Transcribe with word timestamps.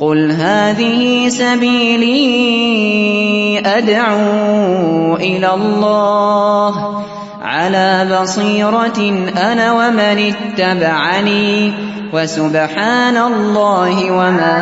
قل 0.00 0.30
هذه 0.32 1.28
سبيلي 1.28 2.18
أدعو 3.62 5.14
إلى 5.16 5.54
الله 5.54 7.04
على 7.42 8.06
بصيرة 8.10 8.98
أنا 9.38 9.72
ومن 9.72 10.18
اتبعني 10.34 11.72
وسبحان 12.12 13.16
الله 13.16 14.10
وما 14.10 14.56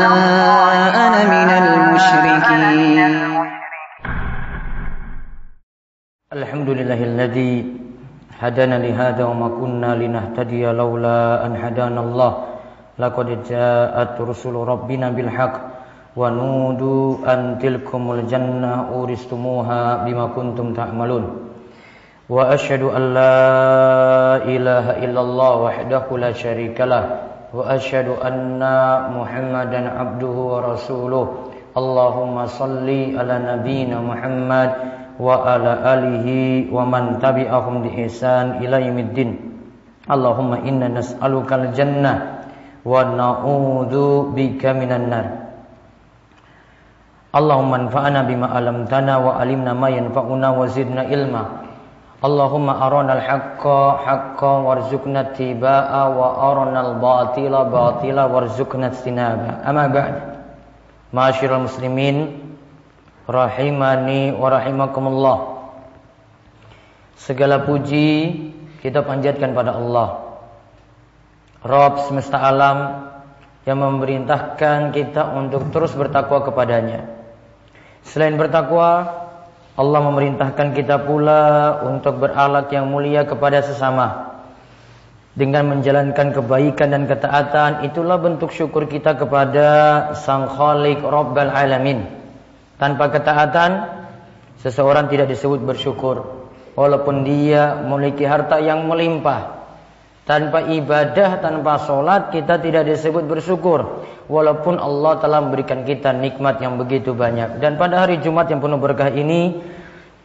أنا 1.05 1.21
من 1.25 1.51
المشركين. 1.65 3.13
الحمد 6.33 6.69
لله 6.69 7.01
الذي 7.05 7.67
هدانا 8.41 8.79
لهذا 8.85 9.25
وما 9.25 9.49
كنا 9.49 9.95
لنهتدي 9.97 10.67
لولا 10.67 11.47
أن 11.47 11.57
هدانا 11.57 12.01
الله. 12.01 12.33
لقد 12.99 13.49
جاءت 13.49 14.21
رسل 14.21 14.53
ربنا 14.53 15.11
بالحق 15.11 15.55
ونودوا 16.17 17.05
أن 17.25 17.59
تلكم 17.59 18.03
الجنة 18.13 18.73
أورثتموها 18.93 20.05
بما 20.05 20.27
كنتم 20.37 20.73
تعملون. 20.77 21.25
وأشهد 22.29 22.83
أن 22.83 23.05
لا 23.15 23.37
إله 24.45 24.87
إلا 25.05 25.21
الله 25.21 25.53
وحده 25.57 26.05
لا 26.17 26.33
شريك 26.33 26.81
له. 26.81 27.05
وأشهد 27.53 28.09
أن 28.25 28.61
محمدا 29.13 29.81
عبده 30.01 30.37
ورسوله. 30.53 31.27
اللهم 31.77 32.37
صل 32.47 32.89
على 32.89 33.35
نبينا 33.41 33.97
محمد 34.01 34.71
وعلى 35.21 35.73
آله 35.95 36.29
ومن 36.73 37.19
تبعهم 37.21 37.75
بإحسان 37.83 38.61
إلى 38.65 38.77
يوم 38.89 38.99
الدين. 38.99 39.31
اللهم 40.09 40.53
إنا 40.53 40.89
نسألك 40.89 41.53
الجنة 41.53 42.32
wa 42.83 43.07
na'udzu 43.07 44.35
bika 44.35 44.75
minan 44.75 45.07
nar. 45.11 45.27
Allahumma 47.33 47.89
anfa'na 47.89 48.29
bima 48.29 48.53
'allamtana 48.53 49.15
wa 49.23 49.41
'allimna 49.41 49.73
ma 49.73 49.89
yanfa'una 49.89 50.49
wa 50.53 50.69
zidna 50.69 51.09
ilma. 51.09 51.65
Allahumma 52.23 52.79
arana 52.79 53.19
al-haqqa 53.19 53.99
haqqan 54.05 54.57
warzuqna 54.63 55.35
tibaa 55.35 56.07
wa 56.13 56.39
arana 56.53 56.93
al-batila 56.93 57.67
batila 57.67 58.31
warzuqna 58.31 58.93
istinaba. 58.95 59.65
Amma 59.65 59.91
ba'd. 59.91 60.15
Ma'asyiral 61.11 61.67
muslimin 61.67 62.37
rahimani 63.27 64.39
wa 64.39 64.47
rahimakumullah. 64.53 65.39
Segala 67.19 67.65
puji 67.65 68.39
kita 68.83 69.03
panjatkan 69.03 69.55
pada 69.55 69.79
Allah 69.79 70.22
Rob 71.63 72.11
semesta 72.11 72.43
alam 72.43 73.07
yang 73.63 73.79
memerintahkan 73.79 74.91
kita 74.91 75.31
untuk 75.39 75.71
terus 75.71 75.95
bertakwa 75.95 76.43
kepadanya. 76.43 77.07
Selain 78.03 78.35
bertakwa, 78.35 79.07
Allah 79.79 80.01
memerintahkan 80.03 80.75
kita 80.75 81.07
pula 81.07 81.79
untuk 81.87 82.19
berakhlak 82.19 82.67
yang 82.75 82.91
mulia 82.91 83.23
kepada 83.23 83.63
sesama. 83.63 84.35
Dengan 85.39 85.71
menjalankan 85.71 86.35
kebaikan 86.35 86.93
dan 86.93 87.07
ketaatan, 87.07 87.87
itulah 87.87 88.19
bentuk 88.19 88.51
syukur 88.51 88.91
kita 88.91 89.15
kepada 89.15 89.67
Sang 90.19 90.51
Khalik 90.51 91.01
Rabbal 91.01 91.49
Alamin. 91.49 92.05
Tanpa 92.77 93.07
ketaatan, 93.09 93.71
seseorang 94.61 95.07
tidak 95.09 95.31
disebut 95.31 95.63
bersyukur. 95.63 96.43
Walaupun 96.75 97.23
dia 97.23 97.81
memiliki 97.87 98.27
harta 98.27 98.59
yang 98.59 98.85
melimpah, 98.91 99.62
tanpa 100.23 100.71
ibadah, 100.71 101.43
tanpa 101.43 101.83
sholat 101.83 102.31
kita 102.31 102.63
tidak 102.63 102.87
disebut 102.87 103.27
bersyukur. 103.27 104.07
Walaupun 104.31 104.79
Allah 104.79 105.19
telah 105.19 105.43
memberikan 105.43 105.83
kita 105.83 106.15
nikmat 106.15 106.63
yang 106.63 106.79
begitu 106.79 107.13
banyak. 107.13 107.59
Dan 107.59 107.75
pada 107.75 108.07
hari 108.07 108.23
Jumat 108.23 108.49
yang 108.49 108.63
penuh 108.63 108.79
berkah 108.79 109.11
ini 109.11 109.61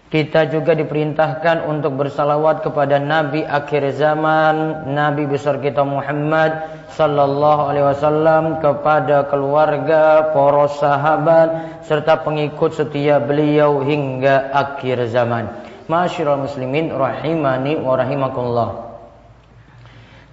Kita 0.08 0.48
juga 0.48 0.72
diperintahkan 0.72 1.68
untuk 1.68 2.00
bersalawat 2.00 2.64
kepada 2.64 2.96
Nabi 2.96 3.44
akhir 3.44 3.92
zaman 4.00 4.88
Nabi 4.96 5.28
besar 5.28 5.60
kita 5.60 5.84
Muhammad 5.84 6.64
Sallallahu 6.96 7.68
alaihi 7.68 7.92
wasallam 7.92 8.64
Kepada 8.64 9.28
keluarga, 9.28 10.32
poros 10.32 10.80
sahabat 10.80 11.84
Serta 11.84 12.24
pengikut 12.24 12.80
setia 12.80 13.20
beliau 13.20 13.84
hingga 13.84 14.48
akhir 14.56 15.12
zaman. 15.12 15.52
Masyurul 15.92 16.48
muslimin 16.48 16.96
rahimani 16.96 17.76
wa 17.76 18.00
rahimakumullah 18.00 18.87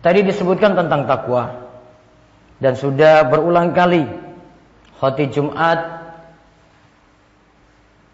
Tadi 0.05 0.21
disebutkan 0.21 0.77
tentang 0.77 1.09
takwa 1.09 1.65
dan 2.61 2.77
sudah 2.77 3.25
berulang 3.25 3.73
kali 3.73 4.05
khotib 5.01 5.33
Jumat 5.33 5.81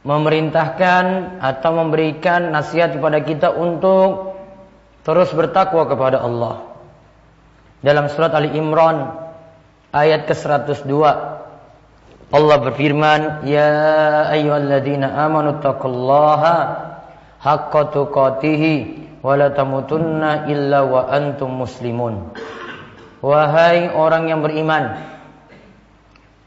memerintahkan 0.06 1.04
atau 1.42 1.70
memberikan 1.82 2.54
nasihat 2.54 2.94
kepada 2.94 3.18
kita 3.26 3.50
untuk 3.58 4.38
terus 5.02 5.34
bertakwa 5.34 5.90
kepada 5.90 6.22
Allah. 6.22 6.62
Dalam 7.82 8.06
surat 8.06 8.38
Ali 8.38 8.54
Imran 8.54 9.10
ayat 9.90 10.30
ke-102 10.30 10.94
Allah 12.30 12.56
berfirman, 12.62 13.50
"Ya 13.50 14.30
ayyuhalladzina 14.30 15.10
amanu 15.26 15.58
taqullaha 15.58 16.54
haqqa 17.42 17.90
tuqatih 17.90 18.99
wala 19.20 19.52
tamutunna 19.52 20.48
illa 20.48 20.84
wa 20.84 21.08
antum 21.08 21.64
muslimun. 21.64 22.32
Wahai 23.20 23.92
orang 23.92 24.32
yang 24.32 24.40
beriman, 24.40 24.96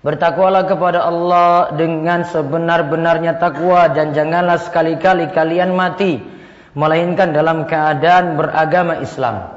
bertakwalah 0.02 0.66
kepada 0.66 1.06
Allah 1.06 1.74
dengan 1.78 2.26
sebenar-benarnya 2.26 3.38
takwa 3.38 3.94
dan 3.94 4.18
janganlah 4.18 4.58
sekali-kali 4.58 5.30
kalian 5.30 5.78
mati 5.78 6.18
melainkan 6.74 7.30
dalam 7.30 7.70
keadaan 7.70 8.42
beragama 8.42 9.06
Islam. 9.06 9.54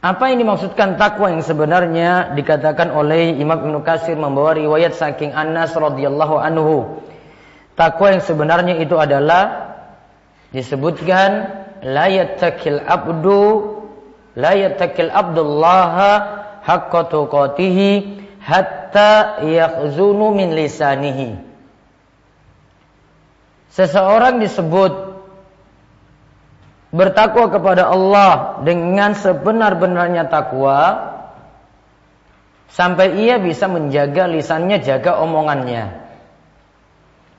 Apa 0.00 0.32
yang 0.32 0.44
dimaksudkan 0.44 0.96
takwa 0.96 1.28
yang 1.28 1.44
sebenarnya 1.44 2.32
dikatakan 2.32 2.88
oleh 2.88 3.36
Imam 3.36 3.60
Ibnu 3.60 3.84
Katsir 3.84 4.16
membawa 4.16 4.56
riwayat 4.56 4.96
saking 4.96 5.36
Anas 5.36 5.76
radhiyallahu 5.76 6.40
anhu. 6.40 7.04
Takwa 7.76 8.16
yang 8.16 8.24
sebenarnya 8.24 8.80
itu 8.80 8.96
adalah 8.96 9.69
disebutkan 10.50 11.30
la 11.86 12.06
yattakil 12.10 12.82
abdu 12.82 13.42
la 14.36 14.52
yattakil 14.54 15.10
abdullah 15.10 15.94
haqqa 16.62 17.10
tuqatihi 17.10 18.20
hatta 18.42 19.42
yakhzunu 19.44 20.34
min 20.34 20.54
lisanihi. 20.54 21.38
Seseorang 23.70 24.42
disebut 24.42 24.92
bertakwa 26.90 27.54
kepada 27.54 27.86
Allah 27.86 28.58
dengan 28.66 29.14
sebenar-benarnya 29.14 30.26
takwa 30.26 31.14
sampai 32.66 33.14
ia 33.22 33.38
bisa 33.38 33.70
menjaga 33.70 34.26
lisannya 34.26 34.82
jaga 34.82 35.22
omongannya 35.22 36.09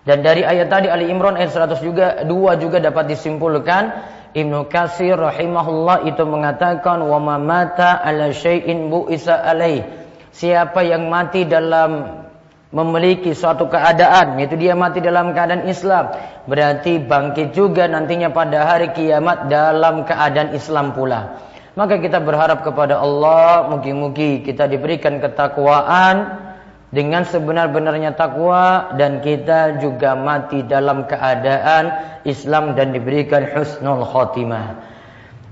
dan 0.01 0.25
dari 0.25 0.41
ayat 0.41 0.67
tadi 0.73 0.89
Ali 0.89 1.13
Imran 1.13 1.37
ayat 1.37 1.53
100 1.53 1.77
juga 1.85 2.07
dua 2.25 2.57
juga 2.57 2.81
dapat 2.81 3.13
disimpulkan 3.13 3.93
Ibnu 4.31 4.71
Katsir 4.71 5.19
rahimahullah 5.19 6.07
itu 6.07 6.23
mengatakan 6.23 7.03
wa 7.03 7.19
mata 7.37 7.99
ala 7.99 8.31
syai'in 8.31 8.87
bu'isa 8.87 9.35
alaih. 9.43 9.83
Siapa 10.31 10.87
yang 10.87 11.11
mati 11.11 11.43
dalam 11.43 12.23
memiliki 12.71 13.35
suatu 13.35 13.67
keadaan 13.67 14.39
yaitu 14.39 14.55
dia 14.55 14.71
mati 14.79 15.03
dalam 15.03 15.35
keadaan 15.35 15.67
Islam 15.67 16.15
berarti 16.47 17.03
bangkit 17.03 17.51
juga 17.51 17.91
nantinya 17.91 18.31
pada 18.31 18.63
hari 18.63 18.95
kiamat 18.95 19.51
dalam 19.51 20.07
keadaan 20.07 20.55
Islam 20.55 20.95
pula. 20.95 21.51
Maka 21.75 21.99
kita 21.99 22.23
berharap 22.23 22.63
kepada 22.63 23.03
Allah 23.03 23.67
mungkin-mungkin 23.67 24.47
kita 24.47 24.71
diberikan 24.71 25.19
ketakwaan 25.19 26.50
dengan 26.91 27.23
sebenar-benarnya 27.23 28.19
takwa 28.19 28.91
dan 28.99 29.23
kita 29.23 29.79
juga 29.79 30.15
mati 30.15 30.59
dalam 30.67 31.07
keadaan 31.07 31.91
Islam 32.27 32.75
dan 32.75 32.91
diberikan 32.91 33.47
husnul 33.47 34.03
khotimah. 34.03 34.75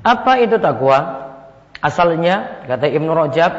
Apa 0.03 0.43
itu 0.43 0.59
takwa? 0.59 1.31
Asalnya 1.79 2.67
kata 2.67 2.91
Ibnu 2.91 3.11
Rajab 3.15 3.51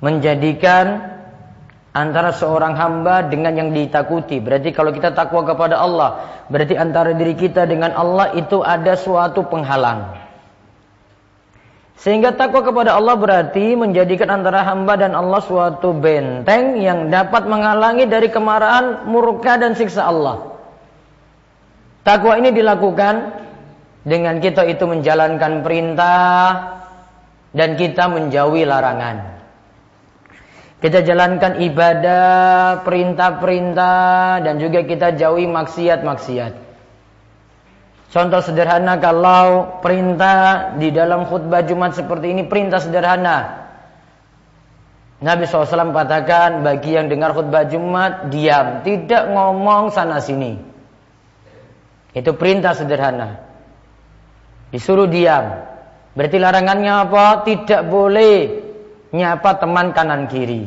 menjadikan 0.00 1.12
antara 1.92 2.32
seorang 2.32 2.72
hamba 2.72 3.28
dengan 3.28 3.52
yang 3.56 3.70
ditakuti. 3.76 4.40
Berarti 4.40 4.72
kalau 4.72 4.96
kita 4.96 5.12
takwa 5.12 5.44
kepada 5.44 5.76
Allah, 5.76 6.24
berarti 6.48 6.72
antara 6.76 7.12
diri 7.12 7.36
kita 7.36 7.68
dengan 7.68 7.92
Allah 7.92 8.32
itu 8.32 8.64
ada 8.64 8.96
suatu 8.96 9.44
penghalang. 9.44 10.19
Sehingga 12.00 12.32
takwa 12.32 12.64
kepada 12.64 12.96
Allah 12.96 13.12
berarti 13.12 13.76
menjadikan 13.76 14.40
antara 14.40 14.64
hamba 14.64 14.96
dan 14.96 15.12
Allah 15.12 15.44
suatu 15.44 15.92
benteng 15.92 16.80
yang 16.80 17.12
dapat 17.12 17.44
menghalangi 17.44 18.08
dari 18.08 18.32
kemarahan, 18.32 19.04
murka 19.04 19.60
dan 19.60 19.76
siksa 19.76 20.08
Allah. 20.08 20.56
Takwa 22.00 22.40
ini 22.40 22.56
dilakukan 22.56 23.44
dengan 24.00 24.40
kita 24.40 24.64
itu 24.64 24.88
menjalankan 24.88 25.60
perintah 25.60 26.48
dan 27.52 27.76
kita 27.76 28.08
menjauhi 28.08 28.64
larangan. 28.64 29.36
Kita 30.80 31.04
jalankan 31.04 31.60
ibadah, 31.60 32.80
perintah-perintah 32.80 34.40
dan 34.40 34.56
juga 34.56 34.80
kita 34.88 35.12
jauhi 35.20 35.44
maksiat-maksiat. 35.44 36.69
Contoh 38.10 38.42
sederhana 38.42 38.98
kalau 38.98 39.78
perintah 39.78 40.74
di 40.74 40.90
dalam 40.90 41.30
khutbah 41.30 41.62
Jumat 41.62 41.94
seperti 41.94 42.34
ini 42.34 42.42
perintah 42.42 42.82
sederhana. 42.82 43.70
Nabi 45.22 45.46
SAW 45.46 45.94
katakan 45.94 46.66
bagi 46.66 46.98
yang 46.98 47.06
dengar 47.06 47.30
khutbah 47.38 47.70
Jumat 47.70 48.34
diam, 48.34 48.82
tidak 48.82 49.30
ngomong 49.30 49.94
sana 49.94 50.18
sini. 50.18 50.58
Itu 52.10 52.34
perintah 52.34 52.74
sederhana. 52.74 53.46
Disuruh 54.74 55.06
diam. 55.06 55.70
Berarti 56.10 56.36
larangannya 56.42 57.06
apa? 57.06 57.46
Tidak 57.46 57.86
boleh 57.86 58.36
nyapa 59.14 59.62
teman 59.62 59.94
kanan 59.94 60.26
kiri. 60.26 60.66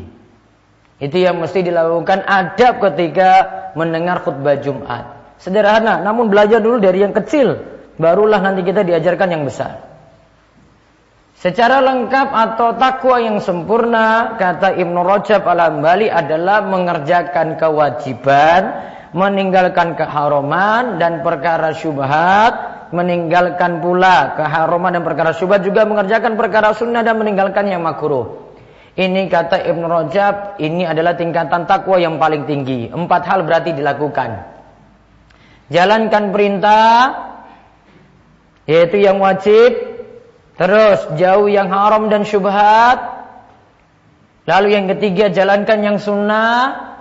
Itu 1.04 1.20
yang 1.20 1.44
mesti 1.44 1.60
dilakukan 1.60 2.24
adab 2.24 2.80
ketika 2.80 3.32
mendengar 3.76 4.24
khutbah 4.24 4.56
Jumat. 4.64 5.23
Sederhana, 5.44 6.00
namun 6.00 6.32
belajar 6.32 6.64
dulu 6.64 6.80
dari 6.80 7.04
yang 7.04 7.12
kecil, 7.12 7.60
barulah 8.00 8.40
nanti 8.40 8.64
kita 8.64 8.88
diajarkan 8.88 9.28
yang 9.28 9.44
besar. 9.44 9.92
Secara 11.36 11.84
lengkap 11.84 12.32
atau 12.32 12.80
takwa 12.80 13.20
yang 13.20 13.44
sempurna, 13.44 14.40
kata 14.40 14.80
Ibnu 14.80 15.04
Rajab 15.04 15.44
al-Hambali 15.44 16.08
adalah 16.08 16.64
mengerjakan 16.64 17.60
kewajiban, 17.60 18.72
meninggalkan 19.12 20.00
keharaman 20.00 20.96
dan 21.04 21.20
perkara 21.20 21.76
syubhat, 21.76 22.88
meninggalkan 22.96 23.84
pula 23.84 24.40
keharuman 24.40 24.96
dan 24.96 25.04
perkara 25.04 25.36
syubhat 25.36 25.68
juga 25.68 25.84
mengerjakan 25.84 26.40
perkara 26.40 26.72
sunnah 26.72 27.04
dan 27.04 27.20
meninggalkan 27.20 27.68
yang 27.68 27.84
makruh. 27.84 28.56
Ini 28.96 29.28
kata 29.28 29.60
Ibn 29.68 29.84
Rajab, 29.84 30.64
ini 30.64 30.88
adalah 30.88 31.20
tingkatan 31.20 31.68
takwa 31.68 32.00
yang 32.00 32.16
paling 32.16 32.48
tinggi. 32.48 32.88
Empat 32.88 33.28
hal 33.28 33.44
berarti 33.44 33.76
dilakukan. 33.76 34.53
Jalankan 35.74 36.30
perintah, 36.30 36.94
yaitu 38.70 39.02
yang 39.02 39.18
wajib. 39.18 39.92
Terus 40.54 41.18
jauh 41.18 41.50
yang 41.50 41.74
haram 41.74 42.14
dan 42.14 42.30
syubhat. 42.30 43.26
Lalu 44.46 44.68
yang 44.78 44.86
ketiga 44.86 45.34
jalankan 45.34 45.82
yang 45.82 45.98
sunnah. 45.98 46.94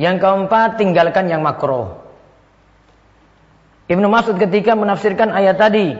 Yang 0.00 0.24
keempat 0.24 0.80
tinggalkan 0.80 1.28
yang 1.28 1.44
makruh. 1.44 2.00
Ibnu 3.86 4.08
Mas'ud 4.08 4.40
ketika 4.40 4.72
menafsirkan 4.72 5.30
ayat 5.30 5.60
tadi, 5.60 5.96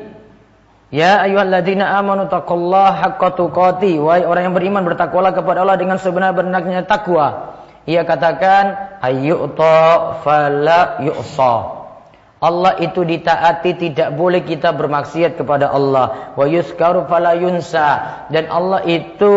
Ya 0.95 1.19
ayyuhalladzina 1.21 1.99
amanu 1.99 2.31
taqullaha 2.31 3.03
haqqa 3.03 3.35
tuqati. 3.35 3.99
Wahai 3.99 4.23
orang 4.23 4.51
yang 4.51 4.55
beriman 4.55 4.87
bertakwalah 4.87 5.35
kepada 5.35 5.67
Allah 5.67 5.77
dengan 5.77 5.99
sebenar-benarnya 5.99 6.87
takwa. 6.87 7.59
Ia 7.87 8.07
katakan 8.07 8.99
ayyuta 9.03 10.23
fala 10.23 11.03
yu'sa. 11.03 11.86
Allah 12.37 12.77
itu 12.85 13.00
ditaati 13.00 13.81
tidak 13.81 14.12
boleh 14.12 14.44
kita 14.44 14.77
bermaksiat 14.77 15.41
kepada 15.41 15.73
Allah. 15.73 16.37
Wa 16.37 16.44
yuskaru 16.44 17.09
fala 17.09 17.33
yunsa 17.33 18.29
dan 18.29 18.53
Allah 18.53 18.85
itu 18.85 19.33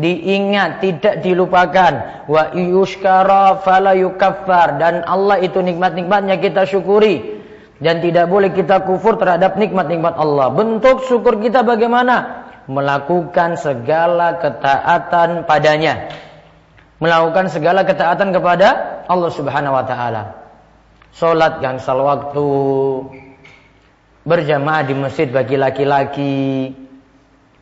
diingat 0.00 0.80
tidak 0.80 1.20
dilupakan. 1.20 2.24
Wa 2.24 2.56
yuskara 2.56 3.60
fala 3.60 3.92
yukaffar 3.92 4.80
dan 4.80 5.04
Allah 5.04 5.44
itu 5.44 5.60
nikmat-nikmatnya 5.60 6.40
kita 6.40 6.64
syukuri 6.64 7.36
dan 7.84 8.00
tidak 8.00 8.32
boleh 8.32 8.48
kita 8.56 8.80
kufur 8.80 9.20
terhadap 9.20 9.60
nikmat-nikmat 9.60 10.16
Allah. 10.16 10.48
Bentuk 10.48 11.04
syukur 11.04 11.36
kita 11.44 11.60
bagaimana? 11.60 12.48
Melakukan 12.64 13.60
segala 13.60 14.40
ketaatan 14.40 15.44
padanya. 15.44 16.16
Melakukan 16.96 17.52
segala 17.52 17.84
ketaatan 17.84 18.32
kepada 18.32 19.04
Allah 19.04 19.30
Subhanahu 19.36 19.76
wa 19.76 19.84
taala. 19.84 20.47
Salat 21.14 21.60
yang 21.64 21.80
sal 21.80 22.00
waktu, 22.04 22.48
berjamaah 24.28 24.84
di 24.84 24.94
masjid 24.94 25.26
bagi 25.28 25.56
laki-laki. 25.56 26.72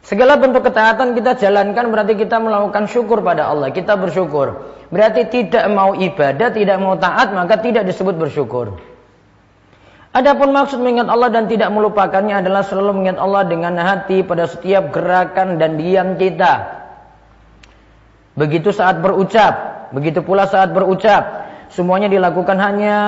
Segala 0.06 0.38
bentuk 0.38 0.62
ketaatan 0.62 1.18
kita 1.18 1.34
jalankan 1.34 1.90
berarti 1.90 2.14
kita 2.14 2.38
melakukan 2.38 2.86
syukur 2.86 3.22
pada 3.26 3.50
Allah. 3.50 3.74
Kita 3.74 3.98
bersyukur. 3.98 4.74
Berarti 4.90 5.26
tidak 5.26 5.66
mau 5.70 5.98
ibadah, 5.98 6.54
tidak 6.54 6.78
mau 6.78 6.94
taat, 6.94 7.34
maka 7.34 7.58
tidak 7.58 7.90
disebut 7.90 8.14
bersyukur. 8.14 8.78
Adapun 10.16 10.54
maksud 10.54 10.80
mengingat 10.80 11.12
Allah 11.12 11.28
dan 11.28 11.44
tidak 11.44 11.68
melupakannya 11.74 12.40
adalah 12.40 12.64
selalu 12.64 13.02
mengingat 13.02 13.18
Allah 13.20 13.42
dengan 13.44 13.74
hati 13.76 14.24
pada 14.24 14.48
setiap 14.48 14.88
gerakan 14.94 15.60
dan 15.60 15.76
diam 15.76 16.16
kita. 16.16 16.86
Begitu 18.32 18.72
saat 18.72 19.04
berucap, 19.04 19.88
begitu 19.92 20.24
pula 20.24 20.48
saat 20.48 20.72
berucap, 20.72 21.45
semuanya 21.72 22.10
dilakukan 22.10 22.58
hanya 22.58 22.98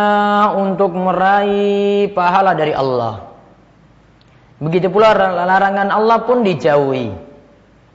untuk 0.56 0.94
meraih 0.94 2.10
pahala 2.12 2.54
dari 2.54 2.74
Allah. 2.74 3.28
Begitu 4.58 4.90
pula 4.90 5.14
larangan 5.14 5.88
Allah 5.94 6.18
pun 6.26 6.42
dijauhi. 6.42 7.28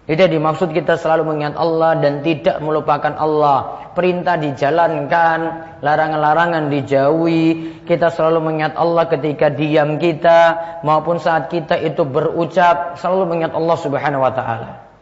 Itu 0.03 0.19
dimaksud 0.19 0.75
kita 0.75 0.99
selalu 0.99 1.31
mengingat 1.31 1.55
Allah 1.55 1.95
dan 1.95 2.19
tidak 2.27 2.59
melupakan 2.59 3.15
Allah. 3.15 3.87
Perintah 3.95 4.35
dijalankan, 4.35 5.39
larangan-larangan 5.79 6.67
dijauhi. 6.67 7.79
Kita 7.87 8.11
selalu 8.11 8.51
mengingat 8.51 8.75
Allah 8.75 9.07
ketika 9.07 9.47
diam 9.47 9.95
kita 9.95 10.39
maupun 10.83 11.23
saat 11.23 11.47
kita 11.47 11.79
itu 11.79 12.03
berucap, 12.03 12.99
selalu 12.99 13.31
mengingat 13.31 13.55
Allah 13.55 13.77
Subhanahu 13.79 14.27
wa 14.27 14.33
taala. 14.35 14.92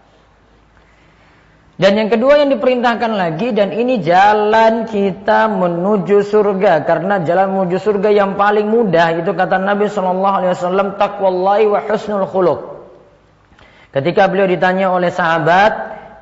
Dan 1.79 1.97
yang 1.97 2.09
kedua 2.11 2.37
yang 2.43 2.51
diperintahkan 2.51 3.11
lagi 3.15 3.55
dan 3.55 3.71
ini 3.71 4.03
jalan 4.03 4.85
kita 4.85 5.49
menuju 5.49 6.21
surga 6.21 6.83
karena 6.83 7.23
jalan 7.23 7.57
menuju 7.57 7.77
surga 7.79 8.11
yang 8.11 8.35
paling 8.35 8.67
mudah 8.67 9.17
itu 9.17 9.31
kata 9.31 9.57
Nabi 9.57 9.87
Shallallahu 9.87 10.35
alaihi 10.43 10.53
wasallam 10.53 10.87
takwallahi 10.99 11.65
wa 11.71 11.79
husnul 11.81 12.27
khuluq. 12.27 12.59
Ketika 13.91 14.31
beliau 14.31 14.47
ditanya 14.47 14.93
oleh 14.93 15.11
sahabat, 15.11 15.73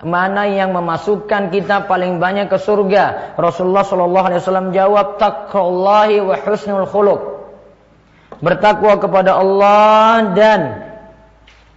mana 0.02 0.48
yang 0.50 0.74
memasukkan 0.74 1.52
kita 1.52 1.86
paling 1.86 2.18
banyak 2.18 2.48
ke 2.48 2.58
surga? 2.58 3.36
Rasulullah 3.38 3.86
Shallallahu 3.86 4.26
Alaihi 4.26 4.42
Wasallam 4.42 4.70
jawab, 4.74 5.22
takwallahi 5.22 6.18
wa 6.24 6.36
husnul 6.40 6.88
khuluq. 6.90 7.22
Bertakwa 8.40 8.98
kepada 8.98 9.38
Allah 9.38 10.34
dan 10.34 10.62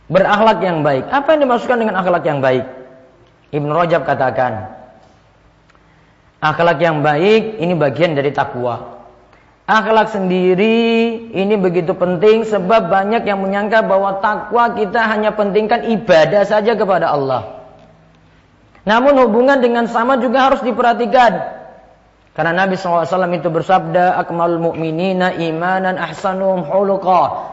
berakhlak 0.08 0.64
yang 0.64 0.80
baik. 0.80 1.10
Apa 1.10 1.34
yang 1.34 1.50
dimasukkan 1.50 1.78
dengan 1.82 1.98
akhlak 1.98 2.24
yang 2.24 2.40
baik? 2.40 2.81
Ibn 3.52 3.68
Rajab 3.68 4.08
katakan, 4.08 4.72
akhlak 6.40 6.80
yang 6.80 7.04
baik 7.04 7.60
ini 7.60 7.76
bagian 7.76 8.16
dari 8.16 8.32
takwa. 8.32 9.04
Akhlak 9.68 10.10
sendiri 10.10 11.14
ini 11.30 11.54
begitu 11.60 11.92
penting 11.94 12.48
sebab 12.48 12.88
banyak 12.88 13.22
yang 13.28 13.44
menyangka 13.44 13.84
bahwa 13.84 14.18
takwa 14.24 14.72
kita 14.74 15.04
hanya 15.06 15.36
pentingkan 15.36 15.86
ibadah 15.86 16.42
saja 16.48 16.74
kepada 16.74 17.12
Allah. 17.12 17.62
Namun 18.82 19.14
hubungan 19.22 19.62
dengan 19.62 19.86
sama 19.86 20.18
juga 20.18 20.50
harus 20.50 20.64
diperhatikan. 20.64 21.62
Karena 22.32 22.64
Nabi 22.64 22.80
SAW 22.80 23.04
itu 23.36 23.52
bersabda, 23.52 24.16
Akmal 24.16 24.56
mu'minina 24.56 25.36
imanan 25.36 26.00
ahsanum 26.00 26.64
huluqa. 26.64 27.51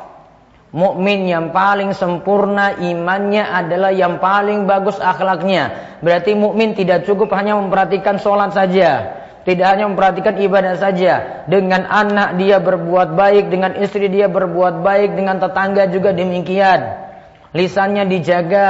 Mukmin 0.69 1.25
yang 1.25 1.49
paling 1.49 1.97
sempurna 1.97 2.77
imannya 2.77 3.41
adalah 3.41 3.89
yang 3.89 4.21
paling 4.21 4.69
bagus 4.69 5.01
akhlaknya. 5.01 5.97
Berarti 6.05 6.37
mukmin 6.37 6.77
tidak 6.77 7.09
cukup 7.09 7.33
hanya 7.33 7.57
memperhatikan 7.57 8.21
sholat 8.21 8.53
saja. 8.53 9.17
Tidak 9.49 9.65
hanya 9.65 9.89
memperhatikan 9.89 10.37
ibadah 10.37 10.77
saja. 10.77 11.41
Dengan 11.49 11.89
anak 11.89 12.37
dia 12.37 12.61
berbuat 12.61 13.17
baik, 13.17 13.49
dengan 13.49 13.81
istri 13.81 14.13
dia 14.13 14.29
berbuat 14.29 14.85
baik, 14.85 15.17
dengan 15.17 15.41
tetangga 15.41 15.89
juga 15.89 16.13
demikian. 16.13 17.09
Lisannya 17.49 18.05
dijaga, 18.05 18.69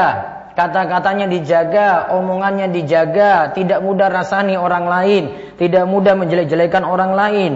kata-katanya 0.56 1.27
dijaga, 1.27 2.15
omongannya 2.15 2.72
dijaga, 2.72 3.51
tidak 3.51 3.84
mudah 3.84 4.08
rasani 4.08 4.56
orang 4.56 4.88
lain, 4.88 5.24
tidak 5.60 5.84
mudah 5.84 6.15
menjelek-jelekan 6.15 6.88
orang 6.88 7.12
lain. 7.12 7.53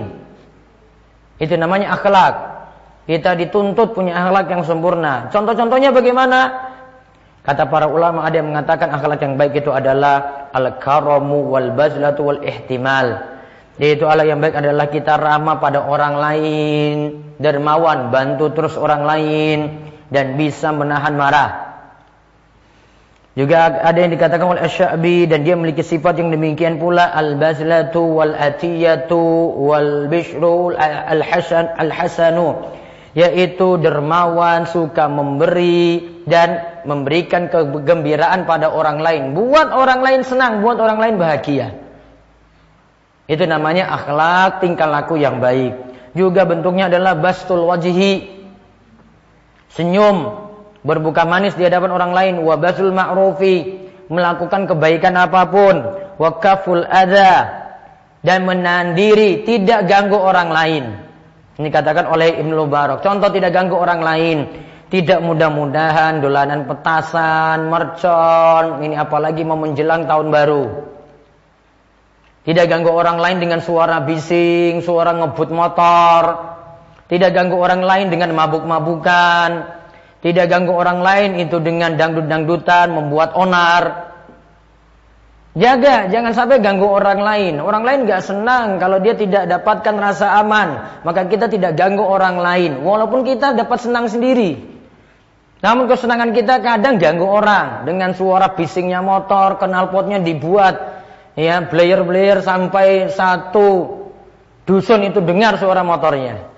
Itu 1.39 1.55
namanya 1.55 1.95
akhlak. 1.95 2.52
Kita 3.03 3.35
dituntut 3.35 3.91
punya 3.91 4.15
akhlak 4.15 4.47
yang 4.47 4.63
sempurna. 4.63 5.27
Contoh-contohnya 5.27 5.91
bagaimana? 5.91 6.71
Kata 7.43 7.67
para 7.67 7.91
ulama 7.91 8.23
ada 8.23 8.39
yang 8.39 8.55
mengatakan 8.55 8.87
akhlak 8.95 9.19
yang 9.19 9.35
baik 9.35 9.59
itu 9.59 9.67
adalah 9.75 10.47
al-karamu 10.55 11.51
wal 11.51 11.75
bazlatu 11.75 12.23
wal 12.23 12.39
ihtimal. 12.39 13.35
Yaitu 13.75 14.07
akhlak 14.07 14.31
yang 14.31 14.39
baik 14.39 14.55
adalah 14.55 14.87
kita 14.87 15.19
ramah 15.19 15.59
pada 15.59 15.83
orang 15.83 16.15
lain, 16.15 16.95
dermawan, 17.43 18.07
bantu 18.07 18.55
terus 18.55 18.79
orang 18.79 19.03
lain 19.03 19.59
dan 20.07 20.39
bisa 20.39 20.71
menahan 20.71 21.19
marah. 21.19 21.51
Juga 23.33 23.81
ada 23.81 23.97
yang 23.97 24.13
dikatakan 24.13 24.45
oleh 24.45 24.61
Asy-Sya'bi 24.63 25.25
dan 25.25 25.41
dia 25.41 25.57
memiliki 25.57 25.81
sifat 25.81 26.21
yang 26.21 26.29
demikian 26.29 26.77
pula 26.77 27.11
al-bazlatu 27.17 28.21
wal 28.21 28.31
atiyatu 28.37 29.19
wal 29.57 30.05
bishru 30.05 30.69
al-hasan 30.77 31.65
al-hasanu 31.81 32.61
yaitu 33.13 33.77
dermawan, 33.77 34.65
suka 34.65 35.05
memberi 35.05 36.21
dan 36.25 36.81
memberikan 36.83 37.47
kegembiraan 37.47 38.49
pada 38.49 38.73
orang 38.73 38.99
lain, 38.99 39.23
buat 39.37 39.69
orang 39.69 40.01
lain 40.01 40.21
senang, 40.25 40.65
buat 40.65 40.81
orang 40.81 40.97
lain 40.97 41.15
bahagia. 41.21 41.77
Itu 43.29 43.45
namanya 43.47 43.87
akhlak 43.93 44.59
tingkah 44.59 44.89
laku 44.89 45.15
yang 45.15 45.39
baik. 45.39 45.77
Juga 46.13 46.45
bentuknya 46.45 46.91
adalah 46.91 47.17
bastul 47.17 47.65
wajhi. 47.65 48.29
Senyum, 49.73 50.29
berbuka 50.85 51.25
manis 51.25 51.57
di 51.57 51.65
hadapan 51.65 51.93
orang 51.93 52.11
lain, 52.13 52.35
wa 52.45 52.53
basul 52.59 52.93
ma'rufi, 52.93 53.87
melakukan 54.11 54.69
kebaikan 54.69 55.17
apa 55.17 55.49
pun, 55.49 55.75
wa 56.21 56.29
kaful 56.37 56.85
adza 56.85 57.65
dan 58.21 58.45
menahan 58.45 58.93
diri 58.93 59.41
tidak 59.47 59.89
ganggu 59.89 60.19
orang 60.19 60.49
lain. 60.53 60.83
Ini 61.53 61.69
katakan 61.69 62.09
oleh 62.09 62.41
Ibnu 62.41 62.65
Mubarak. 62.65 63.05
Contoh 63.05 63.29
tidak 63.29 63.53
ganggu 63.53 63.77
orang 63.77 64.01
lain. 64.01 64.37
Tidak 64.93 65.25
mudah-mudahan 65.25 66.21
dolanan 66.21 66.69
petasan, 66.69 67.65
mercon, 67.65 68.85
ini 68.85 68.93
apalagi 68.93 69.41
mau 69.41 69.57
menjelang 69.57 70.05
tahun 70.05 70.29
baru. 70.29 70.65
Tidak 72.45 72.65
ganggu 72.69 72.93
orang 72.93 73.17
lain 73.17 73.41
dengan 73.41 73.57
suara 73.65 74.05
bising, 74.05 74.85
suara 74.85 75.17
ngebut 75.17 75.49
motor. 75.49 76.23
Tidak 77.09 77.29
ganggu 77.33 77.57
orang 77.57 77.81
lain 77.81 78.13
dengan 78.13 78.37
mabuk-mabukan. 78.37 79.49
Tidak 80.21 80.45
ganggu 80.45 80.77
orang 80.77 81.01
lain 81.01 81.41
itu 81.41 81.57
dengan 81.57 81.97
dangdut-dangdutan, 81.97 82.93
membuat 82.93 83.33
onar. 83.33 84.12
Jaga, 85.53 86.09
jangan 86.09 86.33
sampai 86.33 86.57
ganggu 86.65 86.89
orang 86.89 87.21
lain. 87.21 87.61
Orang 87.61 87.85
lain 87.85 88.09
gak 88.09 88.25
senang 88.25 88.81
kalau 88.81 88.97
dia 88.97 89.13
tidak 89.13 89.45
dapatkan 89.45 89.93
rasa 90.01 90.41
aman. 90.41 91.01
Maka 91.05 91.29
kita 91.29 91.45
tidak 91.45 91.77
ganggu 91.77 92.01
orang 92.01 92.41
lain. 92.41 92.81
Walaupun 92.81 93.21
kita 93.21 93.53
dapat 93.53 93.77
senang 93.77 94.09
sendiri. 94.09 94.57
Namun 95.61 95.85
kesenangan 95.85 96.33
kita 96.33 96.59
kadang 96.59 96.97
ganggu 96.97 97.29
orang 97.29 97.85
dengan 97.85 98.17
suara 98.17 98.51
bisingnya 98.51 98.99
motor, 98.99 99.61
knalpotnya 99.61 100.19
dibuat 100.19 101.05
ya 101.39 101.63
blayer-blayer 101.63 102.43
sampai 102.43 103.07
satu 103.07 104.01
dusun 104.67 105.07
itu 105.07 105.23
dengar 105.23 105.55
suara 105.61 105.85
motornya. 105.85 106.49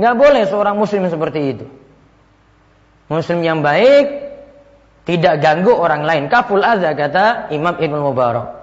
Nggak 0.00 0.16
boleh 0.18 0.42
seorang 0.50 0.74
muslim 0.74 1.06
seperti 1.06 1.40
itu. 1.44 1.66
Muslim 3.06 3.38
yang 3.44 3.60
baik 3.62 4.27
tidak 5.08 5.40
ganggu 5.40 5.72
orang 5.72 6.04
lain. 6.04 6.28
Kaful 6.28 6.60
azza 6.60 6.92
kata 6.92 7.48
Imam 7.48 7.80
Ibnu 7.80 8.12
Mubarak. 8.12 8.60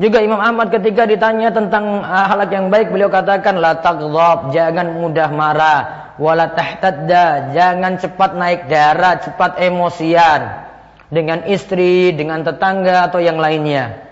Juga 0.00 0.24
Imam 0.24 0.40
Ahmad 0.40 0.72
ketika 0.72 1.06
ditanya 1.06 1.52
tentang 1.54 2.02
halak 2.02 2.50
yang 2.50 2.66
baik 2.72 2.90
beliau 2.90 3.12
katakan 3.12 3.60
la 3.60 3.78
taghdab, 3.78 4.50
jangan 4.50 4.90
mudah 4.98 5.30
marah 5.30 5.80
wala 6.18 6.50
tahtadda, 6.50 7.54
jangan 7.54 7.98
cepat 7.98 8.34
naik 8.34 8.66
darah, 8.66 9.22
cepat 9.22 9.58
emosian 9.62 10.66
dengan 11.10 11.46
istri, 11.46 12.10
dengan 12.10 12.42
tetangga 12.42 13.06
atau 13.06 13.22
yang 13.22 13.38
lainnya. 13.38 14.02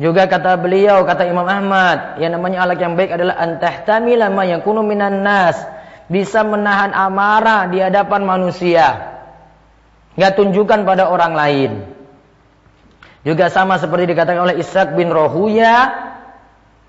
Juga 0.00 0.30
kata 0.30 0.56
beliau, 0.56 1.04
kata 1.04 1.28
Imam 1.28 1.44
Ahmad, 1.44 2.22
yang 2.22 2.32
namanya 2.38 2.64
alak 2.64 2.80
yang 2.80 2.96
baik 2.96 3.12
adalah 3.12 3.36
antahtamila 3.36 4.32
ma 4.32 4.48
yakunu 4.48 4.80
minan 4.80 5.26
nas, 5.26 5.60
bisa 6.06 6.40
menahan 6.46 6.94
amarah 6.94 7.68
di 7.68 7.82
hadapan 7.82 8.22
manusia. 8.24 9.18
Gak 10.20 10.36
tunjukkan 10.36 10.84
pada 10.84 11.08
orang 11.08 11.32
lain. 11.32 11.72
Juga 13.24 13.48
sama 13.48 13.80
seperti 13.80 14.12
dikatakan 14.12 14.44
oleh 14.44 14.60
Ishaq 14.60 14.92
bin 14.92 15.08
Rohuya, 15.08 15.88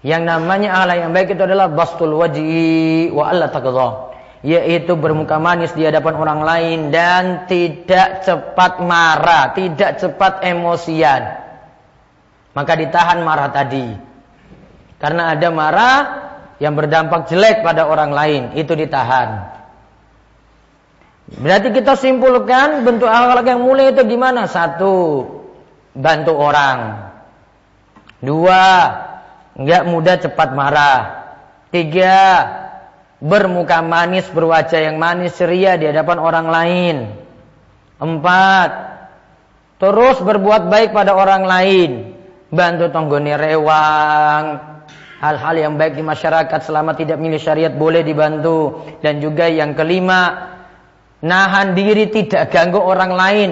yang 0.03 0.27
namanya 0.27 0.83
alak 0.83 0.99
yang 0.99 1.11
baik 1.15 1.31
itu 1.31 1.43
adalah 1.47 1.71
bastul 1.71 2.19
wajhi 2.19 3.07
wa 3.15 3.31
Allah 3.31 3.47
taqdha 3.47 4.11
yaitu 4.41 4.97
bermuka 4.97 5.37
manis 5.37 5.69
di 5.77 5.85
hadapan 5.85 6.17
orang 6.17 6.41
lain 6.41 6.79
dan 6.89 7.45
tidak 7.45 8.25
cepat 8.25 8.81
marah, 8.81 9.53
tidak 9.53 10.01
cepat 10.01 10.41
emosian. 10.41 11.37
Maka 12.57 12.73
ditahan 12.73 13.21
marah 13.21 13.53
tadi. 13.53 13.85
Karena 14.97 15.37
ada 15.37 15.47
marah 15.53 15.97
yang 16.57 16.73
berdampak 16.73 17.29
jelek 17.29 17.61
pada 17.61 17.85
orang 17.85 18.11
lain, 18.11 18.41
itu 18.57 18.73
ditahan. 18.73 19.60
Berarti 21.39 21.71
kita 21.71 21.95
simpulkan 21.95 22.83
bentuk 22.83 23.07
akhlak 23.07 23.47
yang 23.47 23.63
mulia 23.63 23.95
itu 23.95 24.03
gimana? 24.03 24.51
Satu, 24.51 25.23
bantu 25.95 26.35
orang. 26.35 27.07
Dua, 28.19 28.65
enggak 29.55 29.83
mudah 29.87 30.15
cepat 30.19 30.49
marah. 30.51 31.01
Tiga, 31.71 32.19
bermuka 33.23 33.79
manis, 33.79 34.27
berwajah 34.27 34.91
yang 34.91 34.99
manis, 34.99 35.39
ceria 35.39 35.79
di 35.79 35.87
hadapan 35.87 36.17
orang 36.19 36.47
lain. 36.51 36.95
Empat, 38.01 38.69
terus 39.79 40.19
berbuat 40.19 40.67
baik 40.67 40.91
pada 40.91 41.15
orang 41.15 41.47
lain. 41.47 41.91
Bantu 42.51 42.91
tonggoni 42.91 43.31
rewang. 43.39 44.43
Hal-hal 45.21 45.53
yang 45.53 45.73
baik 45.77 45.95
di 45.95 46.03
masyarakat 46.03 46.59
selama 46.65 46.97
tidak 46.97 47.21
milih 47.21 47.37
syariat 47.37 47.71
boleh 47.71 48.03
dibantu. 48.03 48.83
Dan 48.99 49.21
juga 49.23 49.47
yang 49.47 49.77
kelima, 49.77 50.50
nahan 51.21 51.73
diri 51.77 52.09
tidak 52.09 52.53
ganggu 52.53 52.81
orang 52.81 53.11
lain. 53.13 53.51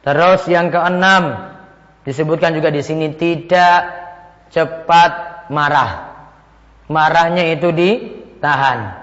Terus 0.00 0.48
yang 0.48 0.72
keenam, 0.72 1.52
disebutkan 2.08 2.56
juga 2.56 2.72
di 2.72 2.80
sini 2.80 3.12
tidak 3.12 3.84
cepat 4.48 5.44
marah 5.52 6.10
marahnya 6.90 7.54
itu 7.54 7.70
ditahan. 7.70 8.98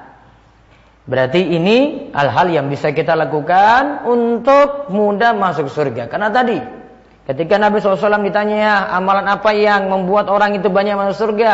Berarti 1.07 1.39
ini 1.39 2.11
hal-hal 2.11 2.51
yang 2.51 2.67
bisa 2.67 2.91
kita 2.91 3.15
lakukan 3.15 4.03
untuk 4.03 4.91
mudah 4.91 5.31
masuk 5.31 5.71
surga. 5.71 6.11
Karena 6.11 6.27
tadi 6.27 6.59
ketika 7.23 7.55
Nabi 7.55 7.79
SAW 7.79 8.27
ditanya 8.27 8.57
ya, 8.59 8.75
amalan 8.91 9.23
apa 9.31 9.55
yang 9.55 9.87
membuat 9.87 10.27
orang 10.27 10.59
itu 10.59 10.67
banyak 10.67 10.99
masuk 10.99 11.31
surga? 11.31 11.53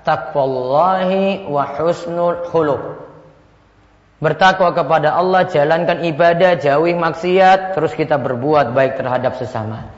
Takwallahi 0.00 1.44
wa 1.44 1.76
husnul 1.76 2.48
khuluq. 2.48 3.05
Bertakwa 4.16 4.72
kepada 4.72 5.12
Allah, 5.12 5.44
jalankan 5.44 6.00
ibadah, 6.08 6.56
jauhi 6.56 6.96
maksiat, 6.96 7.76
terus 7.76 7.92
kita 7.92 8.16
berbuat 8.16 8.72
baik 8.72 8.96
terhadap 8.96 9.36
sesama. 9.36 9.92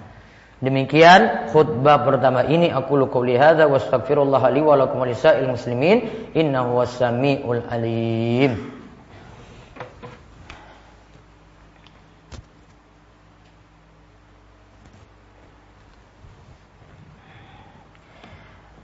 Demikian 0.58 1.54
khutbah 1.54 2.02
pertama 2.02 2.42
ini 2.42 2.66
aku 2.66 2.98
qouli 3.06 3.38
hadza 3.38 3.70
wa 3.70 3.78
astaghfirullah 3.78 4.42
li 4.50 4.58
wa 4.58 4.74
lakum 4.74 5.06
lisa'il 5.06 5.46
muslimin 5.46 6.10
innahu 6.34 6.82
was-sami'ul 6.82 7.62
alim. 7.70 8.74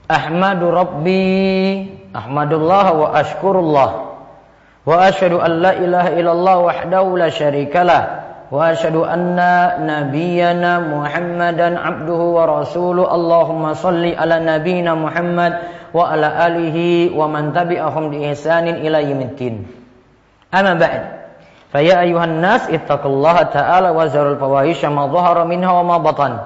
Ahmadu 0.05 0.69
Rabbi 0.71 1.27
Ahmadullah 2.15 2.87
wa 2.93 3.07
ashkurullah 3.19 4.04
wa 4.85 5.09
ashhadu 5.09 5.41
an 5.41 5.51
la 5.61 5.73
ilaha 5.73 6.09
illallah 6.13 6.57
wahdahu 6.61 7.17
la 7.17 7.27
syarikalah 7.33 8.25
وأشهد 8.51 8.95
أن 8.95 9.35
نبينا 9.89 10.79
محمدا 10.79 11.79
عبده 11.79 12.21
ورسوله. 12.37 13.15
اللهم 13.15 13.73
صل 13.73 14.05
على 14.05 14.35
نبينا 14.39 14.93
محمد 14.95 15.53
وعلى 15.93 16.27
آله 16.47 16.77
ومن 17.17 17.53
تبعهم 17.53 18.03
بإحسان 18.11 18.67
إلى 18.67 18.97
يوم 19.09 19.21
الدين. 19.21 19.55
أما 20.53 20.73
بعد 20.73 21.01
فيا 21.73 22.01
أيها 22.01 22.23
الناس 22.23 22.69
اتقوا 22.69 23.11
الله 23.11 23.37
تعالى 23.41 23.89
وزروا 23.89 24.31
الفواحش 24.33 24.85
ما 24.85 25.07
ظهر 25.07 25.45
منها 25.45 25.71
وما 25.71 25.97
بطن 25.97 26.37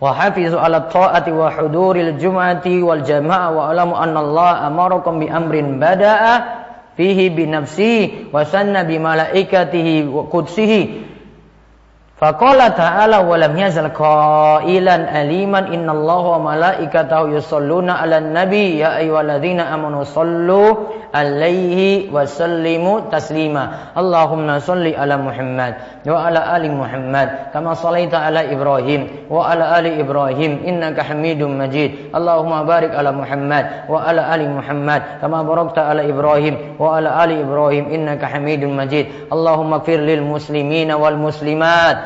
وحافظوا 0.00 0.60
على 0.60 0.76
الطاعة 0.76 1.24
وحضور 1.28 1.96
الجمعة 1.96 2.66
والجماعة 2.66 3.50
واعلموا 3.56 4.04
أن 4.04 4.16
الله 4.16 4.66
أمركم 4.66 5.20
بأمر 5.20 5.54
بدأ 5.60 6.44
fihi 6.96 7.30
bi 7.30 7.46
nafsi 7.46 8.28
wa 8.32 8.44
sanna 8.44 8.84
bi 8.84 8.98
malaikatihi 8.98 10.02
wa 10.08 10.24
qudsihi 10.32 10.80
Faqala 12.16 12.72
ta'ala 12.72 13.28
wa 13.28 13.36
lam 13.36 13.52
yazal 13.60 13.92
qailan 13.92 15.04
aliman 15.04 15.68
innallaha 15.68 16.40
wa 16.40 16.48
malaikatahu 16.48 17.36
yusholluna 17.36 17.92
'alan 18.00 18.32
nabi 18.32 18.80
ya 18.80 18.96
ayyuhalladzina 18.96 19.68
amanu 19.68 20.00
sallu 20.00 20.96
alaihi 21.12 22.08
wa 22.08 22.24
sallimu 22.24 23.12
taslima. 23.12 23.92
Allahumma 23.92 24.64
salli 24.64 24.96
ala 24.96 25.20
Muhammad 25.20 25.76
wa 26.08 26.24
ala 26.24 26.56
ali 26.56 26.72
Muhammad 26.72 27.52
kama 27.52 27.76
sallaita 27.76 28.24
ala 28.24 28.48
Ibrahim 28.48 29.28
wa 29.28 29.52
ala 29.52 29.76
ali 29.76 30.00
Ibrahim 30.00 30.64
innaka 30.64 31.04
Hamidum 31.04 31.52
Majid. 31.60 32.16
Allahumma 32.16 32.64
barik 32.64 32.96
ala 32.96 33.12
Muhammad 33.12 33.92
wa 33.92 34.08
ala 34.08 34.32
ali 34.32 34.48
Muhammad 34.48 35.20
kama 35.20 35.44
barakta 35.44 35.92
ala 35.92 36.00
Ibrahim 36.00 36.80
wa 36.80 36.96
ala 36.96 37.12
ali 37.28 37.44
Ibrahim 37.44 37.92
innaka 37.92 38.24
Hamidum 38.24 38.72
Majid. 38.72 39.28
Allahumma 39.28 39.84
lil 39.84 40.24
muslimina 40.24 40.96
wal 40.96 41.20
muslimat 41.20 42.05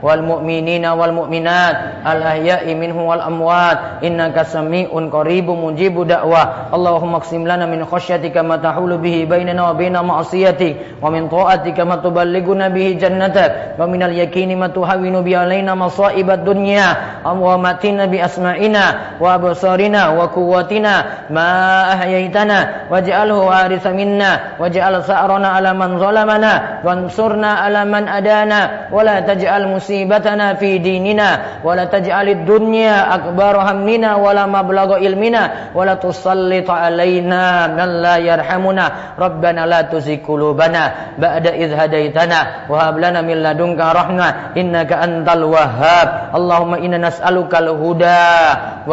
wal 0.00 0.22
mu'minina 0.22 0.94
wal 0.94 1.10
mu'minat. 1.10 2.04
Al 2.06 2.20
ahya'i 2.22 2.72
minhum 2.78 3.10
wal 3.10 3.20
amwat. 3.20 4.02
Innaka 4.06 4.46
sami'un 4.46 5.10
qaribun 5.10 5.58
mujibu 5.58 6.06
da'wah. 6.06 6.70
Allahumma 6.70 7.20
qsim 7.22 7.42
lana 7.42 7.66
min 7.66 7.82
khasyatika 7.82 8.46
ma 8.46 8.62
tahulu 8.62 9.02
bihi 9.02 9.26
bainana 9.26 9.70
wa 9.70 9.74
baina 9.74 10.00
ma'siyatik. 10.06 11.02
Wa 11.02 11.10
min 11.10 11.26
ta'atika 11.26 11.82
ma 11.82 11.98
tuballighuna 11.98 12.70
bihi 12.70 12.96
jannatak. 12.96 13.80
Wa 13.80 13.90
min 13.90 14.06
al 14.06 14.14
yaqini 14.14 14.54
ma 14.54 14.70
tuhawinu 14.70 15.26
bi 15.26 15.34
alaina 15.34 15.74
masa'ib 15.74 16.30
ad-dunya. 16.30 17.22
Wa 17.26 17.58
matina 17.58 18.06
bi 18.06 18.22
asma'ina. 18.22 19.18
Wa 19.18 19.34
absarina 19.34 20.14
wa 20.14 20.30
quwwatina. 20.30 21.26
Ma 21.34 21.50
ahyaitana. 21.98 22.88
Waj'alhu 22.88 23.50
warisa 23.50 23.90
minna. 23.90 24.56
Waj'al 24.62 25.02
sa'rana 25.02 25.58
ala 25.58 25.74
man 25.74 25.98
zalamana. 25.98 26.86
Wansurna 26.86 27.66
ala 27.66 27.82
man 27.82 28.06
adana. 28.06 28.90
Wa 28.94 29.02
la 29.02 29.26
taj'al 29.26 29.66
musibatana 29.66 29.87
fi 29.88 30.70
dinina 30.78 31.60
wa 31.64 31.72
la 31.72 31.88
taj'alid 31.88 32.44
dunya 32.44 33.08
akbar 33.08 33.56
hammina 33.64 34.20
wa 34.20 34.36
la 34.36 34.44
mablagha 34.44 35.00
ilmina 35.00 35.72
wa 35.72 35.82
la 35.88 35.96
tusallit 35.96 36.68
alaina 36.68 37.72
man 37.72 38.04
la 38.04 38.20
yarhamuna. 38.20 39.16
Rabbana 39.16 39.64
la 39.64 39.88
tuzigh 39.88 40.20
qulubana 40.20 41.16
ba'da 41.16 41.56
idh 41.56 41.72
hadaitana 41.72 42.68
wa 42.68 42.76
hab 42.84 43.00
lana 43.00 43.24
min 43.24 43.40
ladunka 43.40 43.96
rahmah 43.96 44.52
innaka 44.54 45.00
antal 45.00 45.48
wahhab. 45.48 46.36
Allahumma 46.36 46.78
inna 46.84 47.00
nas'aluka 47.00 47.64
al-huda 47.64 48.84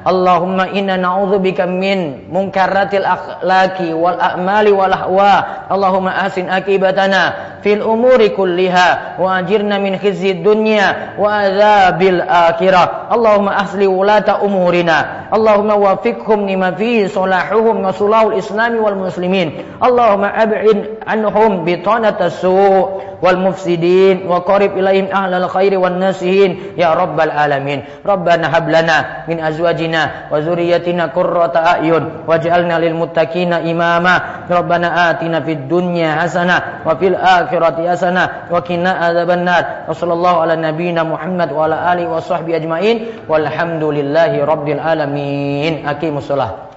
Allahumma 0.00 0.72
inna 0.72 0.96
na'udzubika 0.96 1.68
min 1.68 2.30
munkaratil 2.32 3.04
akhlaqi 3.04 3.92
wal 3.92 4.16
a'mali 4.16 4.72
wal 4.72 4.92
ahwa. 4.92 5.68
Allahumma 5.68 6.16
ahsin 6.24 6.48
akibatana 6.48 7.60
fil 7.60 7.84
umuri 7.84 8.32
kulliha 8.32 9.20
wa 9.20 9.44
ajirna 9.44 9.76
min 9.76 10.00
khizyid 10.00 10.40
dunya 10.40 11.12
wa 11.20 11.44
adzabil 11.44 12.24
akhirah. 12.24 13.12
Allahumma 13.12 13.60
asli 13.60 13.84
ulata 13.84 14.40
umurina. 14.40 15.28
Allahumma 15.28 15.76
wafiqhum 15.76 16.48
lima 16.48 16.72
fihi 16.72 17.12
salahuhum 17.12 17.84
wa 17.84 17.92
sulahul 17.92 18.40
islami 18.40 18.80
wal 18.80 18.96
muslimin. 18.96 19.60
Allahumma 19.84 20.32
ab'id 20.32 21.04
anhum 21.04 21.68
bitanata 21.68 22.32
su' 22.32 23.09
والمفسدين 23.22 24.26
وقرب 24.28 24.78
إليهم 24.78 25.06
أهل 25.12 25.34
الخير 25.34 25.78
والناسين 25.78 26.60
يا 26.76 26.94
رب 26.94 27.20
العالمين. 27.20 27.84
ربنا 28.06 28.58
هب 28.58 28.68
لنا 28.68 28.96
من 29.28 29.40
أزواجنا 29.40 30.10
وذريتنا 30.30 31.06
قرة 31.06 31.52
أعين 31.56 32.04
واجعلنا 32.26 32.78
للمتقين 32.78 33.52
إماما. 33.52 34.20
ربنا 34.50 35.10
آتنا 35.10 35.40
في 35.40 35.52
الدنيا 35.52 36.14
حسنة 36.14 36.62
وفي 36.86 37.06
الآخرة 37.06 37.90
حسنة 37.90 38.28
وقنا 38.50 38.90
عذاب 38.90 39.30
النار. 39.30 39.64
وصلى 39.88 40.12
الله 40.12 40.40
على 40.40 40.54
نبينا 40.56 41.02
محمد 41.02 41.52
وعلى 41.52 41.92
آله 41.92 42.08
وصحبه 42.08 42.56
أجمعين. 42.56 42.96
والحمد 43.28 43.84
لله 43.84 44.44
رب 44.44 44.68
العالمين. 44.68 45.88
أقيموا 45.88 46.18
الصلاة. 46.18 46.69